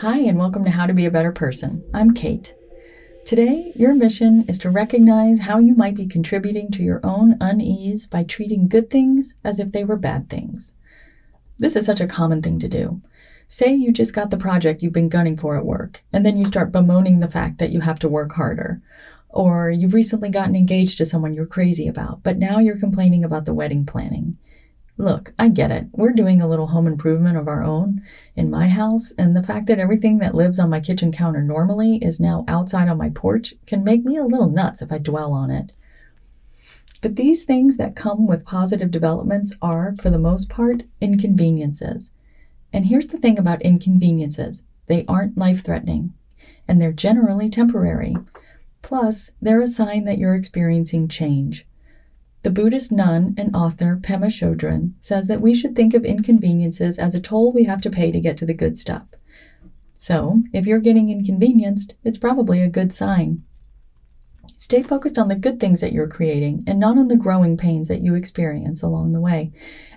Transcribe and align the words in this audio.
Hi, 0.00 0.18
and 0.18 0.38
welcome 0.38 0.62
to 0.62 0.70
How 0.70 0.86
to 0.86 0.94
Be 0.94 1.06
a 1.06 1.10
Better 1.10 1.32
Person. 1.32 1.82
I'm 1.92 2.12
Kate. 2.12 2.54
Today, 3.24 3.72
your 3.74 3.96
mission 3.96 4.44
is 4.46 4.56
to 4.58 4.70
recognize 4.70 5.40
how 5.40 5.58
you 5.58 5.74
might 5.74 5.96
be 5.96 6.06
contributing 6.06 6.70
to 6.70 6.84
your 6.84 7.00
own 7.02 7.36
unease 7.40 8.06
by 8.06 8.22
treating 8.22 8.68
good 8.68 8.90
things 8.90 9.34
as 9.42 9.58
if 9.58 9.72
they 9.72 9.82
were 9.82 9.96
bad 9.96 10.30
things. 10.30 10.72
This 11.58 11.74
is 11.74 11.84
such 11.84 12.00
a 12.00 12.06
common 12.06 12.42
thing 12.42 12.60
to 12.60 12.68
do. 12.68 13.02
Say 13.48 13.74
you 13.74 13.90
just 13.90 14.14
got 14.14 14.30
the 14.30 14.36
project 14.36 14.84
you've 14.84 14.92
been 14.92 15.08
gunning 15.08 15.36
for 15.36 15.56
at 15.56 15.66
work, 15.66 16.00
and 16.12 16.24
then 16.24 16.36
you 16.36 16.44
start 16.44 16.70
bemoaning 16.70 17.18
the 17.18 17.26
fact 17.26 17.58
that 17.58 17.70
you 17.70 17.80
have 17.80 17.98
to 17.98 18.08
work 18.08 18.30
harder. 18.30 18.80
Or 19.30 19.68
you've 19.68 19.94
recently 19.94 20.28
gotten 20.28 20.54
engaged 20.54 20.98
to 20.98 21.06
someone 21.06 21.34
you're 21.34 21.44
crazy 21.44 21.88
about, 21.88 22.22
but 22.22 22.38
now 22.38 22.60
you're 22.60 22.78
complaining 22.78 23.24
about 23.24 23.46
the 23.46 23.54
wedding 23.54 23.84
planning. 23.84 24.38
Look, 25.00 25.32
I 25.38 25.48
get 25.48 25.70
it. 25.70 25.86
We're 25.92 26.12
doing 26.12 26.40
a 26.40 26.48
little 26.48 26.66
home 26.66 26.88
improvement 26.88 27.36
of 27.36 27.46
our 27.46 27.62
own 27.62 28.02
in 28.34 28.50
my 28.50 28.66
house, 28.66 29.12
and 29.16 29.36
the 29.36 29.44
fact 29.44 29.66
that 29.66 29.78
everything 29.78 30.18
that 30.18 30.34
lives 30.34 30.58
on 30.58 30.70
my 30.70 30.80
kitchen 30.80 31.12
counter 31.12 31.40
normally 31.40 31.98
is 31.98 32.18
now 32.18 32.44
outside 32.48 32.88
on 32.88 32.98
my 32.98 33.08
porch 33.08 33.54
can 33.64 33.84
make 33.84 34.04
me 34.04 34.16
a 34.16 34.24
little 34.24 34.50
nuts 34.50 34.82
if 34.82 34.90
I 34.90 34.98
dwell 34.98 35.32
on 35.32 35.52
it. 35.52 35.72
But 37.00 37.14
these 37.14 37.44
things 37.44 37.76
that 37.76 37.94
come 37.94 38.26
with 38.26 38.44
positive 38.44 38.90
developments 38.90 39.54
are, 39.62 39.94
for 39.94 40.10
the 40.10 40.18
most 40.18 40.48
part, 40.48 40.82
inconveniences. 41.00 42.10
And 42.72 42.86
here's 42.86 43.06
the 43.06 43.18
thing 43.18 43.38
about 43.38 43.62
inconveniences 43.62 44.64
they 44.86 45.04
aren't 45.06 45.38
life 45.38 45.62
threatening, 45.62 46.12
and 46.66 46.80
they're 46.80 46.90
generally 46.90 47.48
temporary. 47.48 48.16
Plus, 48.82 49.30
they're 49.40 49.62
a 49.62 49.68
sign 49.68 50.06
that 50.06 50.18
you're 50.18 50.34
experiencing 50.34 51.06
change. 51.06 51.68
The 52.42 52.50
Buddhist 52.50 52.92
nun 52.92 53.34
and 53.36 53.54
author 53.54 53.98
Pema 54.00 54.26
Chodron 54.26 54.92
says 55.00 55.26
that 55.26 55.40
we 55.40 55.52
should 55.52 55.74
think 55.74 55.92
of 55.92 56.04
inconveniences 56.04 56.96
as 56.96 57.14
a 57.14 57.20
toll 57.20 57.52
we 57.52 57.64
have 57.64 57.80
to 57.80 57.90
pay 57.90 58.12
to 58.12 58.20
get 58.20 58.36
to 58.36 58.46
the 58.46 58.54
good 58.54 58.78
stuff. 58.78 59.08
So, 59.92 60.44
if 60.52 60.64
you're 60.64 60.78
getting 60.78 61.10
inconvenienced, 61.10 61.96
it's 62.04 62.18
probably 62.18 62.62
a 62.62 62.68
good 62.68 62.92
sign. 62.92 63.42
Stay 64.56 64.82
focused 64.82 65.18
on 65.18 65.26
the 65.26 65.34
good 65.34 65.58
things 65.58 65.80
that 65.80 65.92
you're 65.92 66.08
creating 66.08 66.62
and 66.66 66.78
not 66.78 66.96
on 66.96 67.08
the 67.08 67.16
growing 67.16 67.56
pains 67.56 67.88
that 67.88 68.02
you 68.02 68.14
experience 68.14 68.82
along 68.82 69.10
the 69.10 69.20
way, 69.20 69.50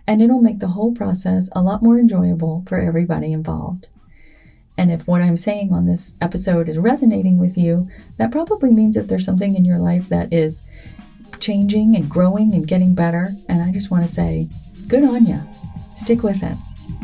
and 0.08 0.20
it'll 0.20 0.42
make 0.42 0.60
the 0.60 0.70
whole 0.70 0.92
process 0.92 1.48
a 1.52 1.62
lot 1.62 1.84
more 1.84 2.00
enjoyable 2.00 2.64
for 2.66 2.80
everybody 2.80 3.32
involved. 3.32 3.90
And 4.78 4.92
if 4.92 5.08
what 5.08 5.22
I'm 5.22 5.36
saying 5.36 5.72
on 5.72 5.86
this 5.86 6.14
episode 6.22 6.68
is 6.68 6.80
resonating 6.80 7.38
with 7.38 7.56
you, 7.56 7.88
that 8.18 8.32
probably 8.32 8.72
means 8.72 8.96
that 8.96 9.08
there's 9.08 9.26
something 9.26 9.54
in 9.54 9.66
your 9.66 9.78
life 9.78 10.10
that 10.10 10.34
is 10.34 10.64
changing 11.42 11.96
and 11.96 12.10
growing 12.10 12.56
and 12.56 12.68
getting 12.68 12.96
better. 12.96 13.36
And 13.50 13.62
I 13.62 13.72
just 13.72 13.92
want 13.92 14.06
to 14.06 14.12
say, 14.12 14.48
good 14.88 15.04
on 15.04 15.26
you. 15.26 15.42
Stick 15.94 16.24
with 16.24 16.42
it. 16.44 16.58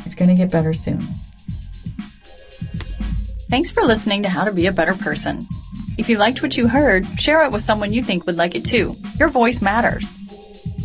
It's 0.06 0.16
going 0.16 0.30
to 0.30 0.36
get 0.36 0.52
better 0.52 0.74
soon. 0.74 1.06
Thanks 3.50 3.72
for 3.72 3.84
listening 3.84 4.24
to 4.24 4.30
How 4.30 4.46
to 4.46 4.52
Be 4.52 4.68
a 4.68 4.72
Better 4.72 4.94
Person. 4.94 5.48
If 5.98 6.10
you 6.10 6.18
liked 6.18 6.42
what 6.42 6.56
you 6.56 6.68
heard, 6.68 7.06
share 7.20 7.44
it 7.44 7.52
with 7.52 7.64
someone 7.64 7.94
you 7.94 8.04
think 8.04 8.26
would 8.26 8.36
like 8.36 8.56
it 8.56 8.66
too. 8.66 8.96
Your 9.18 9.30
voice 9.30 9.62
matters. 9.62 10.10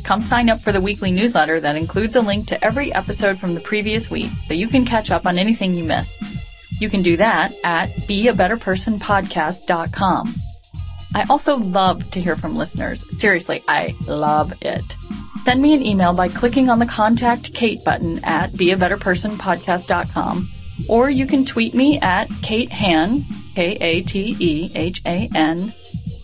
Come 0.05 0.23
sign 0.23 0.49
up 0.49 0.63
for 0.63 0.73
the 0.73 0.81
weekly 0.81 1.13
newsletter 1.13 1.61
that 1.61 1.77
includes 1.77 2.17
a 2.17 2.21
link 2.21 2.49
to 2.49 2.65
every 2.65 2.93
episode 2.93 3.39
from 3.39 3.55
the 3.55 3.61
previous 3.61 4.11
week 4.11 4.33
so 4.49 4.55
you 4.55 4.67
can 4.69 4.85
catch 4.85 5.11
up 5.11 5.27
on 5.27 5.39
anything 5.39 5.75
you 5.75 5.85
missed. 5.85 6.11
You 6.81 6.91
can 6.91 7.03
do 7.03 7.17
that 7.19 7.53
at 7.63 7.91
beabetterpersonpodcast.com. 8.09 10.42
I 11.15 11.25
also 11.29 11.57
love 11.57 12.11
to 12.13 12.21
hear 12.21 12.37
from 12.37 12.57
listeners. 12.57 13.05
Seriously, 13.19 13.63
I 13.69 13.95
love 14.07 14.53
it. 14.63 14.85
Send 15.45 15.61
me 15.61 15.75
an 15.75 15.85
email 15.85 16.15
by 16.15 16.29
clicking 16.29 16.71
on 16.71 16.79
the 16.79 16.87
Contact 16.87 17.53
Kate 17.53 17.85
button 17.85 18.25
at 18.25 18.53
beabetterpersonpodcast.com, 18.53 20.49
or 20.89 21.11
you 21.11 21.27
can 21.27 21.45
tweet 21.45 21.75
me 21.75 21.99
at 22.01 22.29
Kate 22.43 22.73
Han, 22.73 23.25
K-A-T-E-H-A-N, 23.55 24.13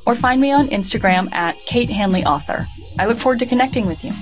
or 0.06 0.14
find 0.16 0.40
me 0.40 0.52
on 0.52 0.68
Instagram 0.68 1.30
at 1.32 1.56
Kate 1.66 1.90
Hanley 1.90 2.24
Author. 2.24 2.66
I 2.98 3.06
look 3.06 3.18
forward 3.18 3.40
to 3.40 3.46
connecting 3.46 3.86
with 3.86 4.02
you. 4.02 4.12